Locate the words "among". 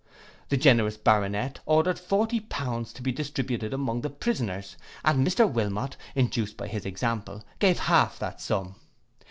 3.71-4.01